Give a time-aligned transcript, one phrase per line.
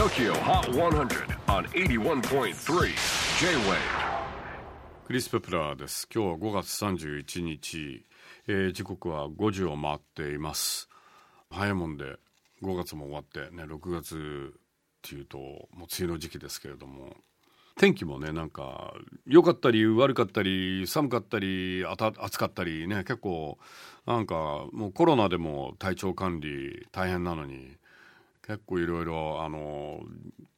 [0.00, 2.54] TOKYO HOT 100 on 81.3
[3.38, 3.76] J-WAVE
[5.04, 6.08] クリス・ペプラーです。
[6.10, 8.06] 今日は5月31日、
[8.48, 10.88] えー時刻は5時を回っています。
[11.50, 12.16] 早いもんで
[12.62, 14.60] 5月も終わってね6月っ
[15.02, 17.14] ていうともう梅雨の時期ですけれども。
[17.76, 18.94] 天気もねなんか
[19.26, 23.58] 良かったり悪かったり寒かったりあた暑かったりね結構
[24.06, 27.76] なんかもうコロナでも体調管理大変なのに
[28.50, 30.00] 結構いろいろあの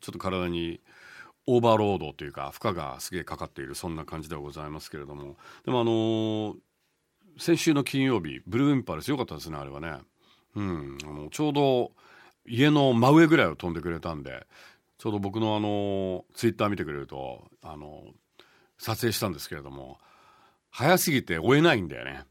[0.00, 0.80] ちょっと体に
[1.46, 6.56] オーバーロードというか負荷がすげえかかっているそんな感じではございますけれどもでもあの
[7.38, 9.98] 先週の金曜日ブルーインパルス良かったですねあれはね
[10.56, 11.92] うんあのちょうど
[12.46, 14.46] 家の真上ぐらいを飛んでくれたんで
[14.96, 18.04] ちょうど僕のあのツイッター見てくれるとあの
[18.78, 19.98] 撮影したんですけれども
[20.70, 22.24] 早すぎて追えないんだよね。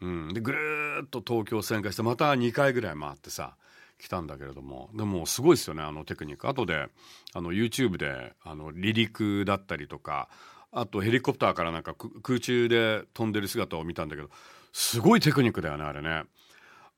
[0.00, 3.56] うん、でぐるっと東京旋回してまた2回ぐらい回ってさ
[4.00, 6.48] 来たんだけれどもでもすごいですよねあのテクニック。
[6.48, 6.88] 後で
[7.34, 10.28] あの YouTube であの離陸だったりとか
[10.72, 14.30] あとヘリコプターからなんか空中で飛んでる姿を見たんだけど
[14.72, 16.24] すごいテクニックだよねあれね。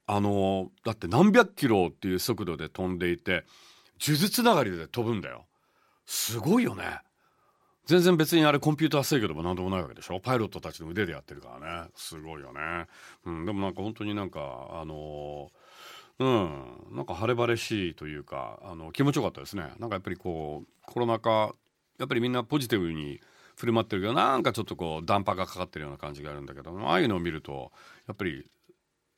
[0.06, 3.44] あのだって何百キロっていう速度で飛んでいて
[3.98, 5.46] 数珠つながりで飛ぶんだよ。
[6.06, 6.84] すごいよね。
[7.86, 10.20] 全然別にあれコンピューター制御でも何でもないわけでしょ？
[10.20, 11.90] パイロットたちの腕でやってるからね。
[11.96, 12.86] すごいよね、
[13.24, 15.50] うん、でもなんか本当になんかあの
[16.18, 16.86] うん。
[16.92, 19.72] なんか晴れ晴れしいというかあの気持ちよかったですね。
[19.78, 21.54] なんかやっぱりこうコロナ禍
[21.98, 23.20] やっぱりみんなポジティブに
[23.56, 27.72] 振る舞ってるけどなんかちょっとこう暖波がかかってるような感じがあるんだけどああいうのを見ると
[28.06, 28.46] やっぱり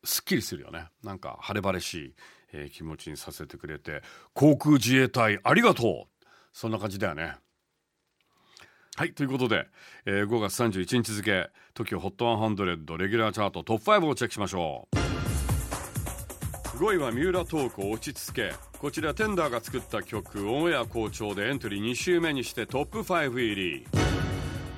[0.04, 0.86] すっきりするよね。
[1.02, 2.14] なんか晴れ晴れしい、
[2.52, 6.24] えー気持ちにさせてくれて航空自衛隊ありがとう!
[6.52, 7.36] そんな感じだよね。
[8.96, 9.66] はいということで、
[10.06, 15.03] えー5月31日付 TOKIOHOT100 レギュラーチャートトップ5をチェックしましょう。
[16.74, 18.52] 5位は三浦透子落ち着け。
[18.78, 23.86] こちらテンダーが作った曲オンエア好調でエントリー2週目にしてトップ5入り。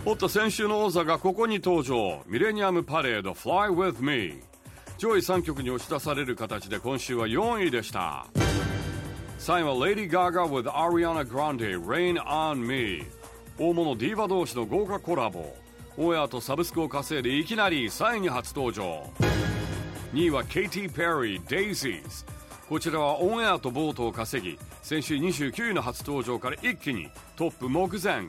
[0.05, 2.23] おっと先週の王座がここに登場。
[2.27, 4.43] ミレニアムパレード Fly With Me
[4.99, 8.27] 上位3曲に押し出される形で今週は4位でした。
[9.39, 13.07] 3位は Lady Gaga with Ariana Grande Rain on Me
[13.59, 15.57] 大物ディーバ同士の豪華コラボ。
[15.97, 19.11] オンエアとサブスクを稼いでいきなり3位に初登場。
[20.12, 22.25] 2位は KT ペリー Daisies
[22.69, 28.25] こちらはオンエアとボートを稼ぎ先週29位の初登場から一気にトップ目前。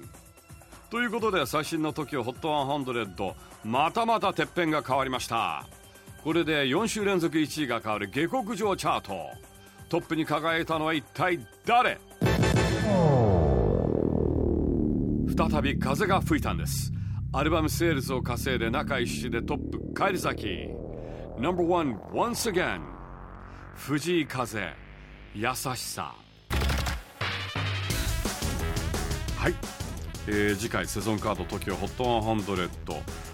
[0.90, 3.34] ということで最新の TOKIOHOT100
[3.66, 5.68] またまたてっぺんが変わりました。
[6.24, 9.16] これで4週連続1位が変わる下克上チャート。
[9.90, 12.00] トップに輝いたのは一体誰？
[15.38, 16.92] 再び風が吹いたんです。
[17.34, 20.48] アルバムセールスを稼いで中一周でトップ返り咲き。
[21.40, 22.82] No.1 Once Again.
[23.76, 24.74] 藤井風
[25.36, 26.16] 優しさ
[29.38, 29.54] はい、
[30.28, 32.70] えー次回セゾンカード TOKIOHOT100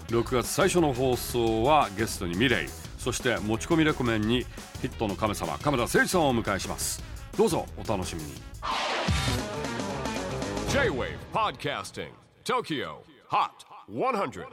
[0.08, 4.44] 6月最初の放送はゲストにミレイそして持ち込みレコメンに
[4.82, 7.02] ヒットの神様亀田誠一さんをお迎えします
[7.38, 8.32] どうぞお楽しみに
[10.68, 12.10] J-WAVE PODCASTING
[12.44, 12.96] TOKYO
[13.30, 13.48] HOT
[13.90, 14.46] 100